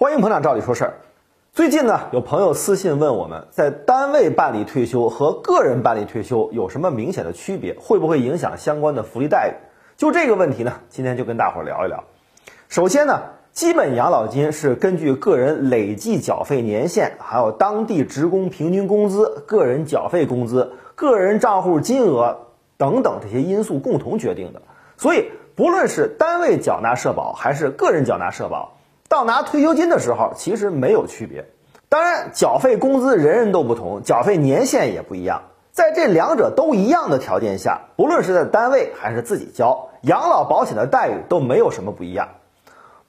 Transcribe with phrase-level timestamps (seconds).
[0.00, 0.94] 欢迎捧场，照理说事儿。
[1.52, 7.74] 最近呢，有朋友私信问我们，在单位办理退休和个人办理退休有什么明显的区别？
[7.80, 9.54] 会不会影响相关的福利待遇？
[9.96, 12.04] 就这个问题呢，今天就跟大伙儿聊一聊。
[12.68, 22.46] 首先呢，基本养老金是根据个人累计缴费年限，还有当地职工平均工资、个人缴费工资、个人账户金额
[22.76, 24.62] 等等这些因素共同决定的。
[24.96, 28.77] 所以，不论是单位缴纳社保还是个人缴纳社保，
[29.08, 31.46] 到拿退休金的时候，其实没有区别。
[31.88, 35.44] 当然，缴费工资人人都不同，缴费年限也不一样。
[35.72, 42.28] 在这两者都一样的条件下，不论是在单位还是自己交，养老保险的待遇都没有什么不一样。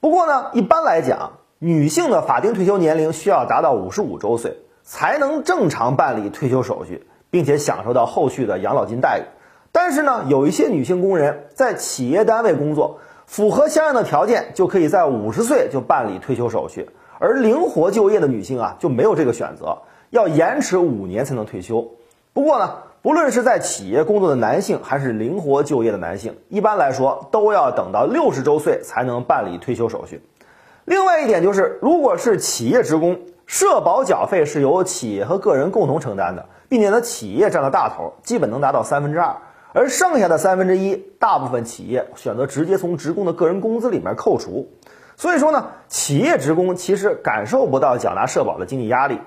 [0.00, 9.22] 不过呢，一般来讲，女性的法定退休年龄需要达到五十五周岁，才能正常办理退休手续，并且享受到后续的养老金待遇。
[9.70, 13.00] 但是呢，有一些女性工人在企业单位工作。
[13.30, 16.90] 符合相应的条件，就可以在五十岁就办理退休手续。
[17.20, 19.78] 而灵活就业的女性啊，就没有这个选择，
[20.10, 21.88] 要延迟五年才能退休。
[22.32, 30.20] 不过呢，不论是在企业工作的男性，还是灵活就业的男性，一般来说都要等到六十周岁才能办理退休手续。
[30.84, 33.16] 另外一点就是，如果是企业职工，
[33.46, 39.36] 社保缴费是由企业和个人共同承担的，并且呢，企业占了大头，基本能达到三分之二。
[39.72, 44.68] 而剩下的三分之一，大部分企业选择直接从职工的个人工资里面扣除，
[45.16, 49.18] 所以说呢，企业职工其实感受不到缴纳社保的经济压力。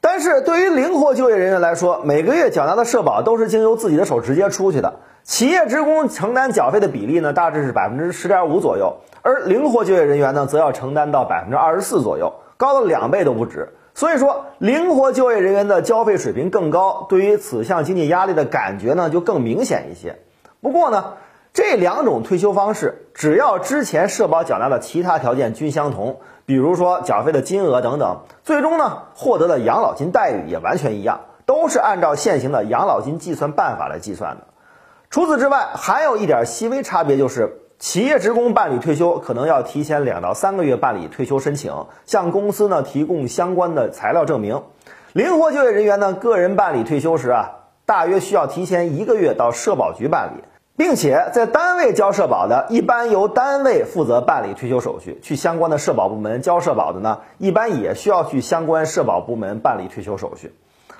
[0.00, 13.68] 但是对于灵活就业人员来说，每个月缴纳的社保都是经由自己的手直接出去的，企业职工承担缴费的比例呢，大致是百分之十点五左右，而灵活就业人员呢，则要承担到百分之二十四左右，高了两倍都不止。
[14.00, 20.20] 所以说，灵活就业人员的交费水平更高，对于此项经济压力的感觉呢就更明显一些。
[20.62, 21.16] 不过呢，
[21.52, 34.44] 这两种退休方式，只要之前社保缴纳的其他条件均相同，比如说缴费的金额等等，最终呢获得的养老金待遇也完全一样，都是按照现行的养老金计算办法来计算的。
[35.10, 37.60] 除此之外，还有一点细微差别就是。
[37.80, 41.72] 企业职工办理退休可能要提前两到三个月办理退休申请，
[42.04, 44.62] 向公司呢提供相关的材料证明。
[45.14, 47.52] 灵活就业人员呢个人办理退休时啊，
[47.86, 50.44] 大约需要提前一个月到社保局办理，
[50.76, 60.52] 并且在单位交社保的，一般由单位负责办理退休手续；去相关的社保部门交社保的呢，一般也需要去相关社保部门办理退休手续。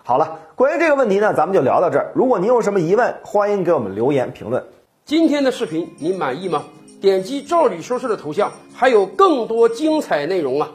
[0.03, 2.13] 好了，关于这个问题呢，咱们就聊到这儿。
[2.15, 4.65] 如果您有什么疑问，欢迎给我们留言评论。
[5.11, 6.67] 今天的视频你满意吗？
[7.01, 10.71] 点击赵理说事的头像，还有更多精彩内容啊！